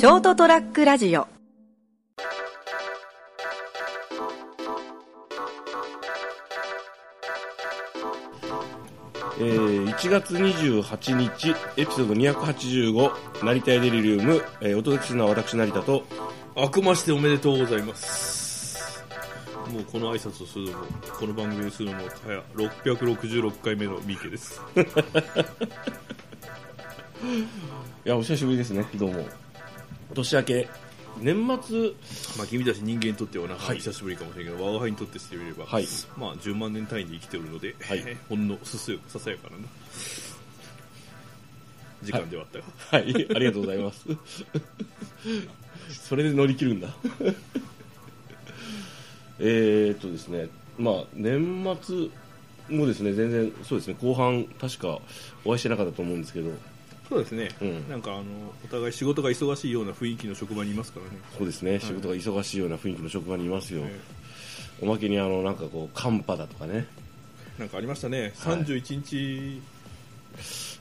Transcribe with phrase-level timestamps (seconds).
[0.00, 1.28] ショートトラックラジオ。
[9.38, 16.02] えー1月28日エピソード285成田エデリリウム、えーお届けするのは私成田と
[16.56, 19.04] あくましておめでとうございます。
[19.70, 20.84] もうこの挨拶をするのも
[21.18, 22.40] この番組にするのも早
[22.94, 24.62] 666回目の三池です。
[28.06, 28.86] いやお久しぶりですね。
[28.94, 29.49] どうも
[30.14, 30.68] 年明け。
[31.18, 31.92] 年末。
[32.38, 33.76] まあ君たち人間にとってはな、はい。
[33.76, 35.86] 久しぶりかもしれないけど我が輩にとってしてみれば、はい。
[36.16, 38.02] まあ10万年単位で生きておるので、はい。
[38.28, 39.62] ほんのすすささやかなな
[42.02, 43.14] 時間ではあったが、はい。
[43.34, 44.06] ありがとうございます。
[45.92, 46.88] それで乗り切るんだ。
[49.38, 50.48] えーっとですね。
[50.78, 52.08] まあ年末
[52.70, 53.96] もですね全然そうですね。
[54.00, 55.00] 後半確か
[55.44, 56.50] お会いしてなかったと思うんですけど
[57.10, 57.88] そうですね、うん。
[57.88, 58.22] なんかあの
[58.64, 64.00] お互い仕事が忙しいような雰囲気の職場にいますからね、そうですね、仕事が忙しいような雰囲気の職場にいますよ、え
[64.80, 66.86] おまけにあのなんかこう寒波だとかね。
[67.58, 68.32] なんかありましたね。
[68.38, 68.56] はい。
[68.64, 69.60] 31日、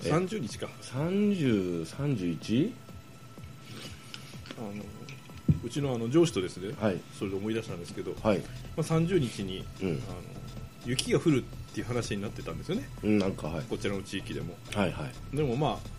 [0.05, 0.69] え30日か。
[0.83, 2.71] 3031?
[4.57, 4.83] あの
[5.63, 7.01] うちのあの上司とですね、はい。
[7.17, 8.37] それで思い出したんですけど、はい。
[8.37, 8.45] ま
[8.77, 9.89] あ、30日に、うん。
[9.89, 9.97] あの
[10.85, 12.87] 雪が降るっていう話になってたんですよね。
[13.03, 13.65] うんなんかはい。
[13.69, 14.55] こちらの地域でも。
[14.73, 15.35] はいはい。
[15.35, 15.98] でもまあ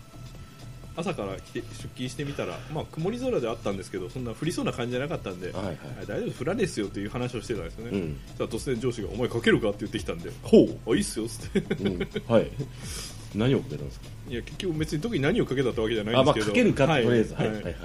[0.95, 5.77] 朝から来て出勤してみたら、まあ、曇り空ではあったんですけどそんな降りそうな感じじゃなかったんで、はいはい。
[6.03, 8.17] あ大丈夫降らねえっすよという話をしてたんですよね、うん。
[8.27, 11.59] そしたら突然上司が「お前かけるか?」って言ってきたんでほ「あいいっすよ」っつって。
[11.59, 12.51] う、うん、はい。
[13.33, 14.05] 何をかけたんですか？
[14.29, 16.51] いや結局別に特に何をかけたってわけじゃないんあまあですけど。
[16.51, 17.33] かけるかとりあえず。
[17.35, 17.75] はいははいいはい。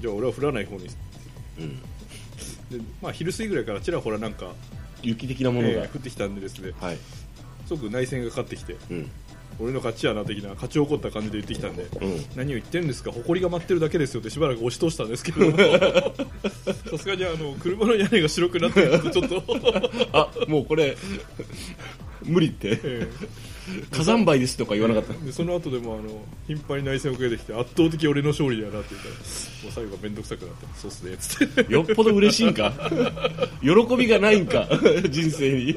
[0.00, 0.88] じゃあ俺は降らない方に
[1.58, 1.76] うん。
[2.78, 4.54] で、まあ、昼過ぎぐらいからちらほらなんか、
[5.02, 6.72] 雪的なものが、えー降ってきたんでですね。
[6.80, 6.98] はい。
[7.66, 8.76] すごく内戦がかかってきて。
[8.90, 9.10] うん
[9.58, 12.24] 俺の勝ちやな的な勝ち怒った感じで言ってきたんでうん。
[12.36, 15.50] 何を言ってるんですか埃が舞ってるだけですよってしばらく押し通したんですけど。
[16.90, 19.42] さすがにあの車の屋根が白くなってるとちょっと、
[20.12, 20.96] あもうこれ
[22.22, 22.80] 無理って。
[22.82, 23.08] え
[23.90, 25.14] 火山灰ですとか言わなかった。
[25.14, 31.72] えでその後でもあの頻繁に内戦をかけてきて圧倒的俺の勝利だなって言ったらもう最後は面倒くさくなってそうっすねっつって。
[31.72, 32.72] よっぽど嬉しいんか？
[33.62, 34.68] 喜びがないんか？
[35.10, 35.74] 人生に。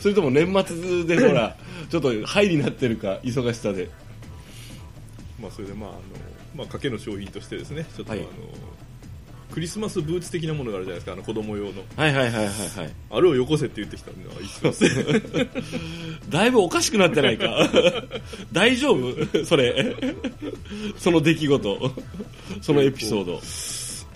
[0.00, 1.56] それとも年末でほら
[1.88, 3.20] ちょっとハイになってるか？
[3.22, 3.88] 忙しさで。
[5.40, 6.00] まあそれでまああの、
[6.56, 8.30] まあ、賭けの商品としてですねちょっとあの、はい
[9.52, 11.82] クリスマスブーツ的なものがあるじゃないですかあの子供用の。
[11.96, 12.94] はいはいはいはいはい。
[13.10, 14.84] あれをよこせって言ってきたんであいつす
[16.28, 17.70] だいぶおかしくなってないか。
[18.52, 19.44] 大丈夫？
[19.44, 19.96] それ。
[20.98, 21.92] その出来事。
[22.62, 23.40] そのエピソード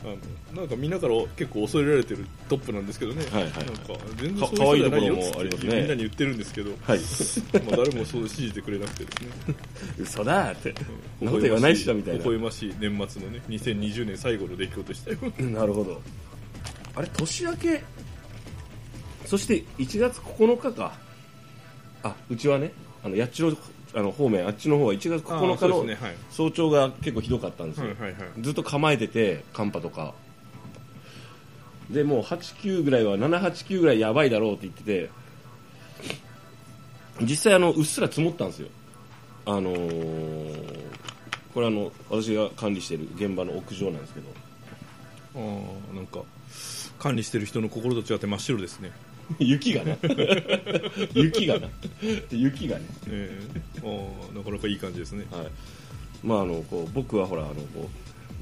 [0.05, 5.69] あのなんかみんなから結構恐れられてるトップなんですけどね、はいはいなんか全然かそういう人じゃないよ可愛いところもありますね。
[5.69, 7.01] ってみんなに言ってるんですけど、はい。
[7.67, 9.55] まあ誰もそう信じてくれなくてですね。
[9.99, 10.75] 嘘だって。
[11.19, 12.21] そんなこと言わないっしょみたいな。
[12.21, 12.75] 微笑ましい。
[12.79, 15.19] 年末のね2020年最後の出来事でしたよ。
[15.51, 16.01] なるほど。
[16.95, 17.83] あれ年明け
[19.27, 20.99] そして1月9日か。
[22.03, 22.73] あうちはね
[23.03, 23.57] あの八千代
[23.95, 25.97] あの方面あっちの方は1月9日の
[26.31, 27.87] 早朝が結構ひどかったんですよ、
[28.41, 30.15] ずっと構えてて寒波とか。
[31.91, 35.11] でもう89ぐらいは789ぐらいやばいだろうって言ってて
[37.23, 38.69] 実際あのうっすら積もったんですよ。
[39.47, 40.89] あのー
[41.55, 44.27] これあの私が管理している現場の屋上なんですけど。
[45.35, 46.21] あーなんか
[46.99, 48.93] 管理してる人の心と違って真っ白ですね
[49.39, 49.97] 雪がな。
[51.15, 51.69] 雪がな。
[52.31, 54.37] 雪がね、えー。
[54.37, 55.27] なかなかいい感じですね。
[55.31, 55.47] はい。
[56.23, 57.89] まあ、あのこう僕はほらあのこ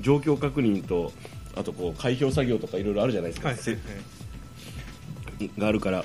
[0.01, 1.13] う状況確認と
[1.55, 3.77] あとこう開票作業とかいろいろあるじゃないですか、はいせ
[5.59, 6.03] があるから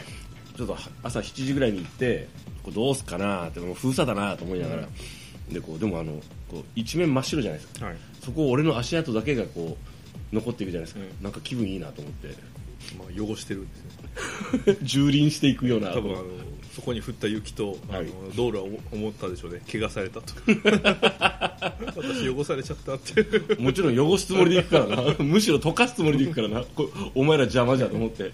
[0.57, 2.27] ちょっと朝7時ぐらいに行って
[2.63, 4.87] こうどうすっかなってもう封鎖だなと思いながら、
[5.49, 7.85] でこうでもあのこう一面真っ白じゃないですか。
[7.85, 7.95] はい。
[8.21, 9.77] そこを俺の足跡だけがこ
[10.31, 11.23] う残っていくじゃないですか、うん。
[11.23, 12.35] なんか気分いいなと思って
[12.97, 13.91] まあ、汚してるんですね
[14.83, 15.93] 蹂躙していくような。
[15.93, 16.25] 多分あの
[16.75, 17.77] そこに降った雪と、はい。
[17.89, 19.61] あの道路は思ったでしょうね。
[19.69, 20.33] 怪我されたと
[21.95, 23.61] 私汚されちゃったって。
[23.61, 25.16] もちろん汚すつもりで行くからな。
[25.19, 26.63] むしろ溶かすつもりで行くからな。
[26.63, 28.31] こお前ら邪魔じゃと思って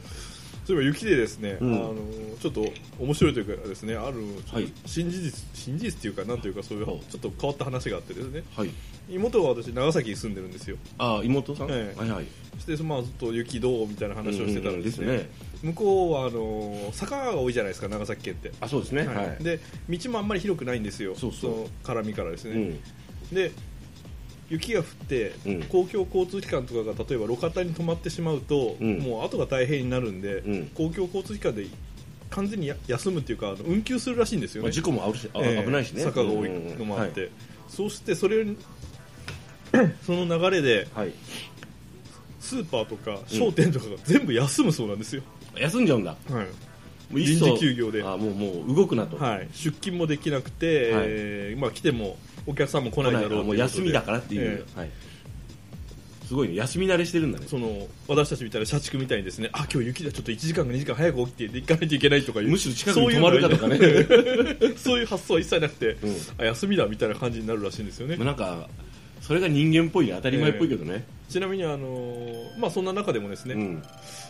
[0.67, 1.73] そういえば雪でですね、うん。
[1.75, 1.95] あの
[2.41, 2.65] ちょっと
[2.99, 4.17] 面白いというかですねある
[4.51, 4.69] はい。
[4.85, 8.43] 新事実新事実っていうかなんというかそういうちょっと変わった話があってですね。
[8.53, 8.69] はい。
[9.09, 10.75] 妹は私長崎に住んでるんですよ。
[10.97, 11.97] あ妹さん、ええ。
[11.97, 12.25] はいはい。
[12.57, 15.29] そしてまあずっと雪どうみたいな話をしてたらですね,、うんうんです
[15.63, 18.51] 向こうはあの坂が多いじゃないですか長崎県って。
[18.59, 19.07] あそうですね。
[19.07, 19.37] ははい。
[19.39, 21.15] い、で道もあんまり広くないんですよ。
[21.15, 21.51] そうそう。
[21.51, 22.51] の絡みからですね、
[23.31, 23.35] うん。
[23.35, 23.53] で
[24.49, 25.63] 雪が降って、うん。
[25.63, 28.99] 公共交通機関とかが例えば路肩に止まってしまうと、うん。
[28.99, 30.65] もう後が大変になるんで、うん。
[30.67, 31.67] 公共交通機関で
[32.29, 36.03] 完全にや休むっていうかあの運休するらしいんですよね、まあ、事故もあるしあ、ええ危ないしね。
[36.03, 37.31] 坂が多いのもあって、
[37.67, 38.45] そうしてそれ
[40.05, 41.13] その流れではい。
[42.39, 45.21] スーパーとか商店とかが全部休むそうなんですよ、
[45.57, 46.15] 休んじゃうんだ。
[46.29, 46.45] はい。
[47.09, 48.03] もういっそ臨時休業で。
[48.03, 51.03] あもうもう動くなと、はい、出勤もできなくて、はい。
[51.07, 52.17] えーまあ、来ても
[52.47, 54.89] お客さんも来ないだろうもう休みだからっていう、はい、
[56.27, 56.55] すごいね。
[56.55, 57.45] 休み慣れしてるんだね。
[57.47, 63.77] その私たちみたいな社畜みたいにですねあ今日雪だちょっと1時間か2時間早く起きて行かないといけないとかいうむしろ近くに泊まるかとかね。
[64.75, 66.15] そういう発想は一切なくて、うん。
[66.38, 68.17] あ休みだみたいな感じになるらしいんですよね。
[68.17, 68.67] まあなんか
[69.21, 73.83] それが人間っぽいね当たり前っぽいけどね、ちなみにあのーまあ、そんな中でもですね、うん。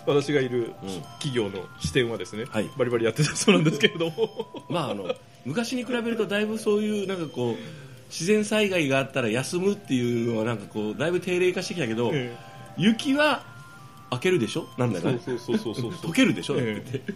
[0.06, 1.02] 私がいるうん。
[1.20, 2.70] 企業の支店はですね、はい。
[2.78, 4.66] バリバリやってたそうなんですけれども。
[4.70, 5.16] まああの
[5.46, 12.36] 昔に比べるとだいぶそういうなんかこう自然災害があったら休むっていうのはなんかこうだいぶ定例化してきたけど、え
[12.78, 13.44] 雪は
[14.10, 14.68] 開けるでしょ？
[14.78, 16.02] なんだよねえそうそうそうそうそう。
[16.10, 17.14] 溶けるでしょ、えだって。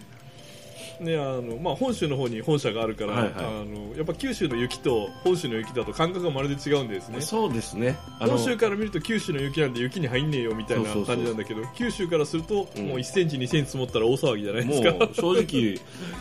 [1.00, 3.32] ねあのまあ、本州の方に本社があるから、はいはい。
[3.34, 7.20] あのやっぱ九州の雪と本州の雪だと感覚がまるで違うんですね。
[7.20, 7.96] そうですね。
[8.20, 12.86] 本州から見ると九州の雪なんで雪に入んねえよみたいな感じなんだけど九州からすると、うん。
[12.86, 15.76] もう1センチ2センチ積もったら大騒ぎじゃないでもすかう正直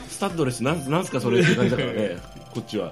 [0.08, 2.18] スタッドレスなんなんすかそれって感じだからね。
[2.52, 2.92] こっちは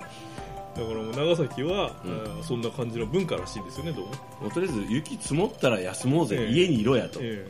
[0.80, 2.12] だからもう長崎は、うん。
[2.12, 4.12] あーそんな感じの文化らしいんですよねどうも、
[4.42, 6.52] もうとりあえず雪積もったら休もうぜ、ええ。
[6.52, 7.48] 家にいろやと、え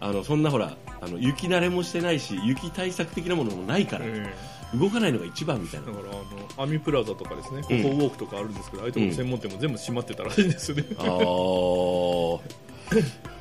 [0.00, 4.34] あのそんなほらあの雪慣れもしてないし雪対策的なものもないから、え
[4.74, 4.76] え。
[4.76, 5.86] 動かないのが一番みたいな。
[5.90, 6.16] えだからあ
[6.58, 12.40] のアミプラザとかですねココうんウォークとかあるんですけど、ああいうところの専門店も全部閉まってたらしいんですよね、あー。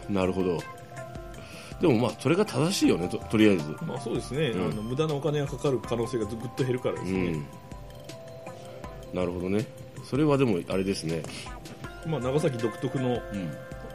[0.09, 0.59] なるほど。
[1.81, 3.75] でもまあそれが正しいよねととりあえず。
[3.85, 4.71] まあそうですね、うん。
[4.71, 7.45] あの無駄なお金がかかる可能性がぐっと減るからですね、うん
[9.13, 9.65] なるほどね。
[10.03, 11.23] それはでもあれですね、
[12.05, 13.19] まあ、長崎独特のうん、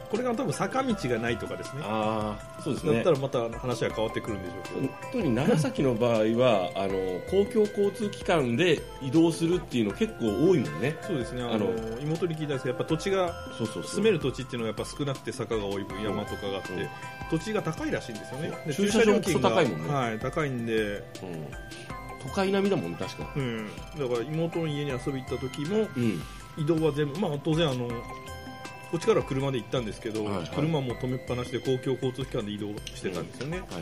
[0.09, 1.81] これが多分坂道がないとかですね。
[1.85, 2.95] ああそうですね。
[2.95, 6.93] だったらまた話は変わってくるんでしょうけど、特に長崎の場合はあの
[7.29, 10.97] 公共交通機関で移動するっていうの結構多いもんね。
[11.01, 11.43] そうですね。
[11.43, 11.69] あの
[12.01, 16.89] 妹に聞いたんですけどやっぱ土地がそうそう住める土地っていうのがやっぱ少なくて坂が多い分山とかがあって、うん。
[17.29, 18.51] 土地が高いらしいんですよね。
[18.67, 19.93] で駐車場もクソ高いもんね。
[19.93, 21.03] はい、高いんで、うん、
[22.23, 23.31] 都会並みだもん確か。
[23.35, 26.21] うん、だから妹の家に遊び行った時もうん。
[26.57, 30.49] 移動は全部まあ当然あのこっちから車で行ったんですけど、はいはい。
[30.53, 33.81] 車も止めっぱなしで公共交通機関で移動してたんですよね、はいは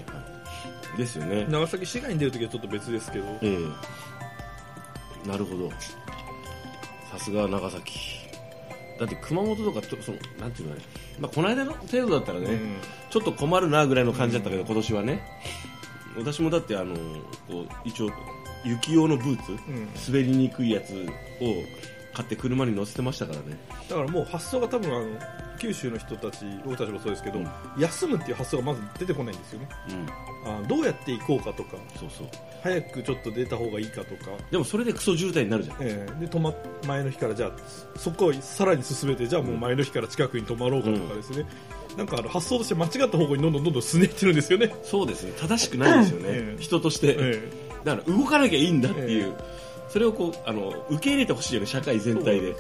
[0.96, 0.98] い。
[0.98, 1.48] ですよね。
[1.50, 3.58] 長崎市外に出るときはちょっと別ですけど、え
[5.26, 5.70] えなるほど。
[7.12, 8.00] さすが長崎。
[9.00, 10.82] だって熊本とかとそのなんていうのね、
[11.20, 12.78] まあ、この間の程度だったらね、うん。
[13.10, 15.24] ちょっと困るなぐらいの感じだったけど、今年はね
[16.20, 16.96] 私もだってあの
[17.48, 18.12] こう一応
[18.66, 19.90] 雪用のブーツうん。
[20.08, 20.96] 滑りにくいやつを
[22.14, 23.58] 買って車に乗せてましたからね。
[23.90, 25.06] だからもう発想が多分あの
[25.60, 27.48] 九州の人たち僕たちもそうですけど、うん。
[27.78, 29.70] 休むっていう発想がまず出てこないんですよね。
[30.46, 30.64] うん。
[30.64, 32.28] あどうやって行こうかとかそうそう。
[32.62, 35.78] 早くちょっと出た方がいいかとか、でもそれでクソ渋滞になるじゃん。
[35.80, 36.54] えーで止ま
[36.86, 37.52] 前の日からじゃあ
[37.98, 41.46] そこをさらに進めてじゃあもう前の日から近くに止まろうかとかですね、
[42.00, 45.34] なんかあの発想として間違った方向にどんどんどんどん進んでいってるんですよね、そうですね。
[45.38, 46.62] 正しくないですよね、ええ。
[46.62, 47.52] 人として、え
[47.84, 49.44] だから動かなきゃいいんだっていう、え
[49.90, 52.56] それをこうあの受け入れてほしいよね社会ー全体で。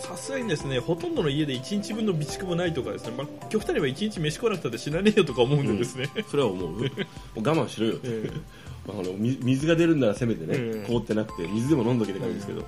[0.00, 6.70] さすがにですねほとんどの家で1日分の備蓄もないとかですね、まあ、極端には1日飯食わなくたって死なねえよとか思うんでですね、それは思う。
[6.70, 6.88] もう
[7.36, 8.30] 我慢しろよって、 ええ。
[8.88, 10.86] まあ、あのみ水が出るんならせめてね、ええ。
[10.88, 12.64] 凍ってなくて水でも飲んどけって感じですけど、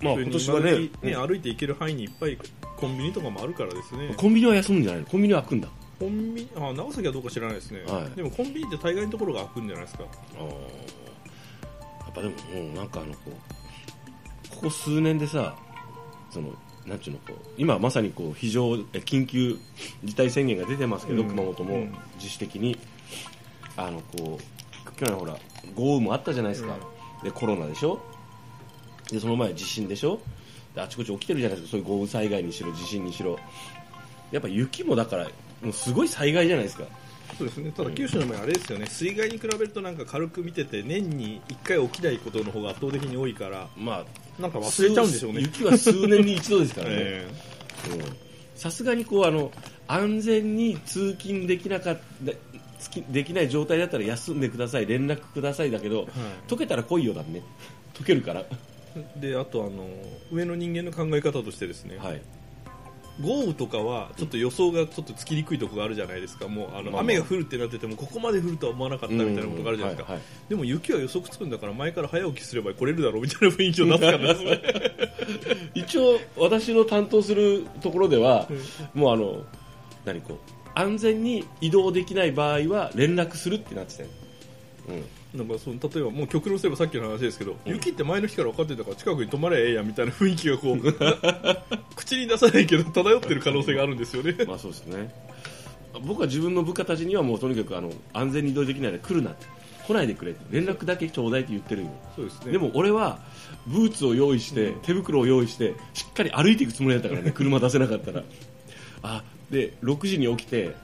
[0.00, 0.72] まあ今年はね
[1.02, 1.28] ねうん。
[1.28, 2.38] 歩いて行ける範囲にいっぱい
[2.76, 4.14] コンビニとかもあるからですね。
[4.16, 5.06] コンビニは休むんじゃないの？
[5.06, 5.68] コンビニは開くんだ。
[5.98, 8.16] コンビあ長崎はどうか知らないですね、はい。
[8.16, 10.04] でもコンビニって大概のところが開くんじゃないですか。
[10.04, 10.46] あー。
[10.46, 10.50] や
[12.10, 13.30] っぱでももうなんかあのこう
[14.50, 15.56] ここ数年でさ
[16.30, 16.50] その
[16.84, 19.56] なんちゅうのこう今まさにこう非常え緊急
[20.02, 21.28] 事態宣言が出てますけど、うん。
[21.28, 21.94] 熊本もうん。
[22.16, 22.76] 自主的に。
[23.76, 25.36] あのこう去年ほら
[25.74, 26.76] 豪雨もあったじゃないですか、
[27.24, 27.98] でコロナでしょ？
[29.10, 30.20] でその前地震でしょ？
[30.74, 31.70] であちこち起きてるじゃないですか。
[31.72, 33.38] そういう豪雨災害にしろ地震にしろ。
[34.32, 35.24] やっぱ雪もだから
[35.62, 36.84] もうすごい災害じゃないですか。
[37.38, 37.72] そうですね。
[37.72, 38.86] ただ九州の場合あれですよね。
[38.86, 44.04] 水害に比べるとなんか軽く見てて年に1回起きないことの方が圧倒的に多いからま
[44.38, 45.40] あなんか忘れちゃうんでしょうね。
[45.42, 47.26] 雪は数年に一度ですからね、
[48.56, 49.52] さすがにこうあの
[49.86, 52.32] 安全に通勤できなかった
[52.80, 56.08] つきできない状態だったら休んでください連絡くださいだけど、
[56.48, 57.42] 溶けたら来いよだね。
[57.94, 58.40] 溶けるから。
[58.40, 58.46] え
[59.16, 59.86] であとあの
[60.32, 62.22] 上の人間の考え方としてですね、はい。
[63.20, 66.48] 豪雨とかはちょっと予想がちょっとつきにくいところがあるじゃないですか。
[66.48, 67.00] もうあの、まあまあ。
[67.02, 70.48] 雨が降るってなっててもここまで降るとは思わなかったみたいなことがあるじゃないですか、うんはいはい。
[70.48, 74.18] でも雪は予測つくんだから前から早起きすれば来れるだろうみたいな雰囲気を出すから。
[74.18, 74.60] ですね
[75.74, 78.48] 一応私の担当するところでは、
[78.94, 79.44] もうあの
[80.04, 80.38] 何こう
[80.74, 84.08] 安全に移動できない場合は連絡するってなってたよ、
[84.88, 90.78] うん、なんかその例えばもう極論すればさっきの話ですけど、雪って前の日から分かってたから近くに泊まればええやんみたいな雰囲気がこう
[91.96, 94.36] 口に出さないけど漂ってる可能性があるんですよね。
[94.46, 95.12] まあそうですね。
[96.06, 99.46] 僕は自分の部下たちにはもうとにかくあの安全に移動できないので来るなって。
[99.86, 101.88] 来ないでくれって連絡だけちょうだいって言ってるよ。
[102.16, 102.52] そうですね。
[102.52, 103.18] でも俺は
[103.66, 108.22] ブーツを用意して、手袋を用意してしっかり歩いていくつもりだったからね車出せなかったら。
[109.02, 110.74] あで6時に起きて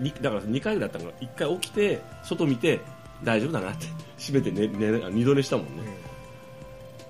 [0.00, 2.80] にだから2回ぐらいだったから1回起きて外見て
[3.24, 3.86] 大丈夫だなって。
[4.18, 5.82] 閉めて寝寝二度寝したもんね、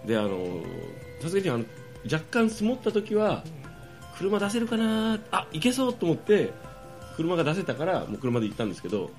[0.06, 0.46] であの
[1.20, 1.64] さすがにあの
[2.10, 3.44] 若干積もった時は
[4.16, 6.52] 車出せるかなあ行けそうと思って
[7.16, 9.10] 車が出せたからもう車で行ったんですけど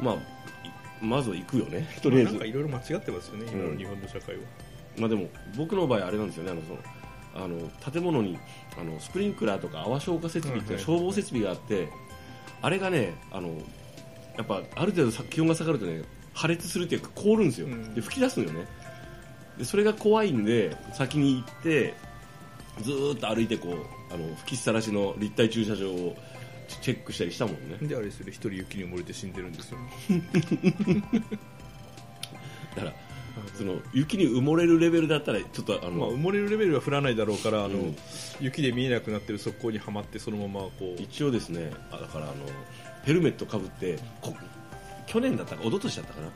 [0.00, 2.36] まあいまずは行くよねとりあえず。
[2.36, 3.72] いろいろ間違ってますよね、今うん。
[3.72, 4.42] の日本の社会は。
[4.98, 6.78] まあ、でも僕の場合あれなんですよねあのその
[7.32, 8.38] あの建物に
[8.78, 11.88] あのスプリンクラーとか泡消火設備って消防設備があって
[12.60, 13.50] あれがねあの
[14.36, 17.94] やっぱある程度さ気温が下がるとね破裂するっていうか凍るんですよ、うん。
[17.94, 18.66] で吹き出すのよね。
[19.58, 21.94] でそれが怖いんで先に行って
[22.82, 26.16] ずーっと歩いてこうあの吹きさらしの立体駐車場を
[26.68, 27.76] チェックしたりしたもんね。
[27.82, 29.78] であれですよね一人雪に埋もれて死んでるんですよ
[32.76, 32.94] だから
[33.54, 37.96] その雪に埋もれるレベルだったらちょっとあの、まあ、埋もれるレベルは降らないだろうからあの、うん。
[38.40, 41.02] 雪で見えなくなってる側溝にはまってそのままこう。
[41.02, 42.34] 一応ですねあだからあの
[43.04, 44.34] ヘルメットかぶってこ
[45.06, 46.28] 去年だったか一昨年だったかな。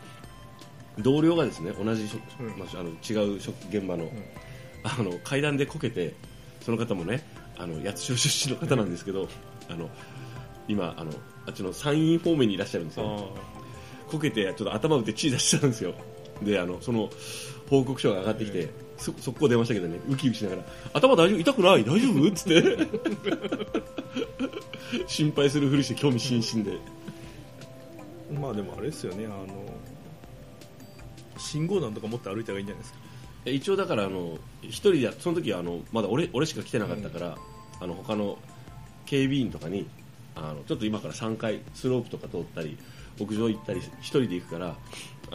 [0.99, 2.05] 同僚がですね同じ
[2.57, 4.09] まあ、あの違う職現場の,、
[4.85, 6.15] あの階段でこけて
[6.61, 7.23] その方もね
[7.59, 9.29] あの八代出身の方なんですけど
[9.69, 9.91] あの
[10.69, 11.13] 今あの
[11.47, 13.33] あっちの山陰方面にいらっしゃるんですよ。
[13.37, 13.55] あ
[14.11, 15.95] こけてちょっと頭打って血出してたんですよ
[16.43, 17.11] であのその
[17.71, 20.63] 報告書が上がってきて、そ速攻出ましたけどねウキウキしながら
[20.95, 21.39] 頭大丈夫？
[21.41, 21.85] 痛くない？
[21.85, 22.29] 大丈夫？
[22.29, 22.89] っ つって。
[25.07, 26.79] 心配するふりして興味津々で。
[28.33, 29.47] ーまあでもあれですよねあの
[31.39, 32.99] 信号弾とか持って歩いた方がいいんじゃないですか？
[33.47, 37.37] え一応だからあの一人でその時はあのまだ俺俺しか来てなかったから、
[37.81, 38.39] あの他の
[39.07, 39.87] 警備員とかに
[40.35, 42.79] あのちょっと今から3回スロープとか通ったり
[43.21, 44.77] 屋上行ったり一人で行くから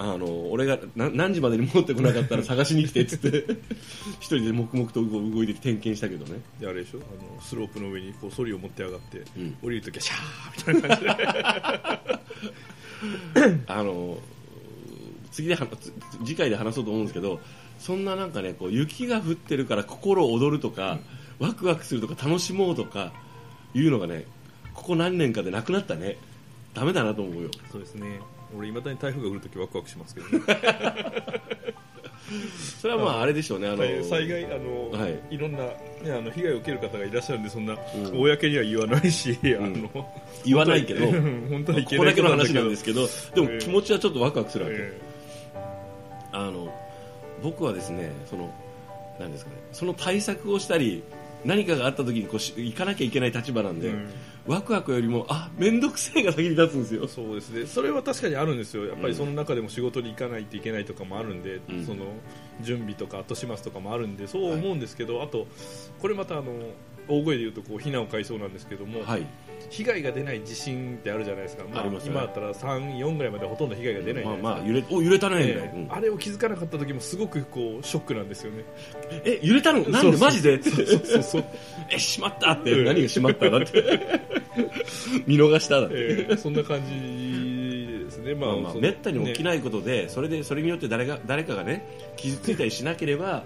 [0.02, 3.44] あの俺がな何時までに戻ってこなかったら探しに来てっつって
[4.22, 6.40] 一人で黙々と動動いて点検したけどね。
[6.58, 7.00] であれでしょ？
[7.00, 7.02] あ
[7.36, 9.58] のスロープの上にこうソリを持って上がって、うん。
[9.62, 11.04] 降りるときはシャーみたいな感じ
[13.44, 13.60] で。
[13.68, 14.18] あの
[15.32, 15.58] 次で
[16.26, 17.40] 次回で話そうと思うんですけど
[17.78, 21.00] そんななんかねこう雪が降ってるから心躍るとか、
[21.40, 23.14] ワクワクするとか楽しもうとか
[23.74, 24.26] いうのがね
[24.74, 26.18] ここ何年かでなくなったね
[26.74, 27.50] ダメだなと思うよ。
[27.72, 28.20] そうですね。
[28.56, 30.44] 俺いまだに台風が来るときワクワクしますけどね。
[32.80, 33.68] それはまああれでしょうね。
[33.68, 35.20] あの災災害あの、はい。
[35.32, 35.74] い、ろんな、ね、
[36.08, 37.78] あの被害を受ける方がいらっしゃるんでそんな、ん。
[38.14, 39.90] 公には言わないし、あの
[40.46, 41.06] 言わないけど。
[41.08, 45.02] 本当はいここだけの話なんですけどでも気持ちはちょっとワクワクするわけ、え。
[46.32, 46.72] あの
[47.42, 48.54] 僕はですねその
[49.20, 51.04] なんですかねその対策をしたり
[51.46, 54.10] 何かがあった時にこうし行かなきゃいけない立場なんで、うん。
[54.48, 57.04] ワクワクよりもあ面倒くせえが先に立つんですよ。
[57.06, 57.66] えそうですね。
[57.66, 58.86] それは確かにあるんですよ。
[58.86, 61.86] やっぱりその中でも仕事に行かないといけないとかもあるんで、うん。
[61.86, 62.06] その
[62.62, 65.48] 準備とか後始末とかもあるんでそう思うんですけど、あと
[66.02, 66.54] これまたあの
[67.10, 69.26] 大声で言うとこう避難を買いそうなんですけども、はい。
[69.70, 72.12] 被害が出ない地震ってあるじゃないですか、まありますね。
[72.12, 75.92] 今だったら3、4ぐらいまでほとんど被害が出ないないですか、まあ揺れお揺れたねええうん。
[75.92, 78.64] あれを気づかなかった時もすごくこうショックなんですよね。
[79.26, 79.82] え揺れたの？
[79.90, 80.18] なんで？
[80.18, 80.62] マジで？
[80.64, 81.46] そうそうそう
[81.92, 84.00] えしまったって、うん何がしまっただって。
[85.28, 86.38] 見逃しただって、ええ。
[86.38, 91.86] そんな感じですね、まあまあめったに起きねないことで、それでそれによって誰が誰かがね
[92.16, 93.44] 傷ついたりしなければ、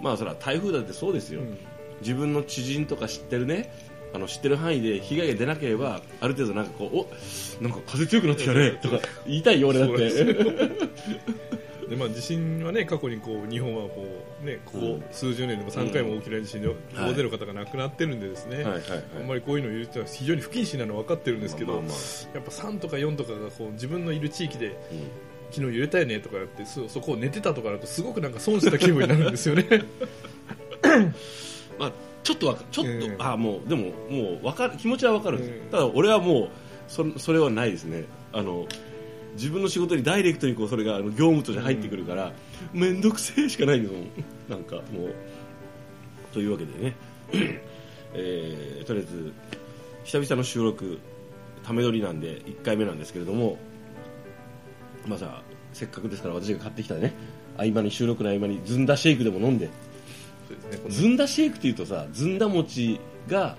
[0.00, 1.56] まあそれは台風だってそうですよ、うん
[2.00, 3.72] 自分の知人とか知ってるね
[4.12, 6.96] あの知ってる範囲で被害が出なければある程度なんかこう
[7.60, 10.90] おなんか風強くなってきたねとか言いたいよ俺だって。
[11.90, 14.06] でまあ、地震はね過去にこう日本はこ
[14.40, 18.64] う、ね、ここ数十年でも3回も大きな地震で大勢の方が亡くなってるんでですね、はい。
[18.64, 18.80] はい。
[18.80, 19.04] はい。
[19.18, 21.94] あんまりこういうのを言う人は非常に不謹慎なのは分かってるんですけど、まあまあま
[22.34, 24.74] やっぱ3とか4とかがこう自分のいる地域でうん。
[25.50, 29.66] 昨日揺れたよねとかやってそそこを寝てたとかだとすごくなんか損した気分になるんですよね。
[31.80, 36.48] まあ、ちょっとわかちょっと、うんあもうでももうわかる気持ちはわかるんです、うんただ俺はもう
[36.88, 38.04] そそれはないですね。
[38.32, 38.66] あの
[39.34, 42.32] 自分の仕事にダイレクトにこうそれが業務として入ってくるから
[42.72, 44.06] 面倒、くせえしかないんですもん。
[44.50, 45.14] なんかもう
[46.34, 46.96] というわけでね、
[48.12, 49.32] えーとりあえず
[50.04, 50.98] 久々の収録
[51.62, 53.56] ため撮りなんで1回目なんですけれども
[55.06, 57.14] まあさせっかくですから私が買ってきたね
[57.56, 59.70] 合間に収録の合間にずんだシェイクでも飲んで
[60.50, 63.56] そうですねずんだシェイクっていうとさずんだ餅が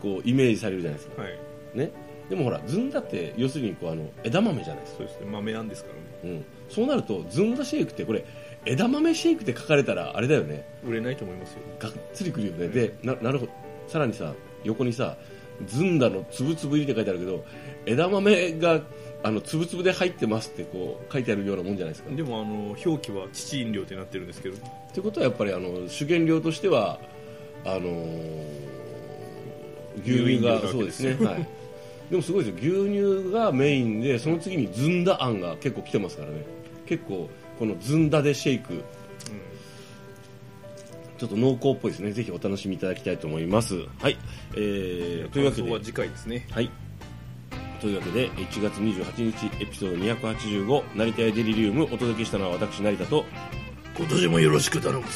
[0.00, 1.22] こうイメージされるじゃないですか。
[1.22, 1.38] はい。
[1.74, 1.90] ね。
[2.28, 5.26] でもほらずんだって要するにこうあの枝豆じゃないですか、そうですね。
[5.30, 5.90] 豆あんですか
[6.24, 6.36] らね。
[6.36, 8.24] うん、そうなるとずんだシェイクってこれ
[8.64, 10.66] 枝豆シェイクって書かれたらあれだよね。
[10.86, 11.58] 売れないと思いますよ。
[11.78, 13.52] がっつりくるよね、でななるほど。
[13.88, 15.16] さらにさ横にさ
[15.66, 17.44] ずんだのつぶつぶ入りって書いてあるけど
[17.86, 18.80] 枝豆が
[19.24, 22.14] あのつぶつぶで入ってますってこう書いてあるようなもんじゃないですか。
[22.14, 24.56] でもあの表記は乳飲料ってなってるんですけど。
[24.92, 27.00] ということはやっぱりあの主原料としては
[27.64, 28.64] あのー
[30.02, 31.46] 牛乳がそうですね、はい、
[32.10, 32.84] でもすごいですよ。
[32.84, 36.44] 牛乳がメインでその次にずんだあんが結構来てますからね。
[36.86, 37.28] 結構
[37.58, 38.82] このずんだでシェイク。
[41.16, 42.10] ちょっと濃厚っぽいですね。
[42.10, 43.76] ぜひお楽しみいただきたいと思います。
[44.00, 44.18] はい、
[44.56, 45.80] えー、というわけで。
[45.80, 46.46] 次回ですね。
[46.50, 46.70] はい。
[47.84, 49.96] というわけで、1月28日、エピソード
[50.30, 53.26] 285、成田屋デリリウム、お届けしたのは私、成田と、
[53.98, 55.08] 今年もよろしく頼むぞ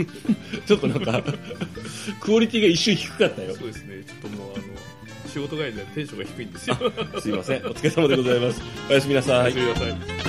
[0.66, 1.22] ちょっとなんか、
[2.18, 3.54] クオリティが一瞬低かったよ。
[3.54, 4.62] そうですねちょっともうあの
[5.30, 6.76] 仕事帰りでテンションが低いんですよ
[7.20, 7.66] すいません。
[7.66, 8.62] お疲れ様でございます。
[8.88, 9.58] おやすみなさいおやす。
[9.58, 10.28] みなさい